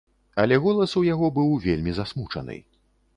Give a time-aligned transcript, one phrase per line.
[0.43, 2.57] Але голас у яго быў вельмі засмучаны.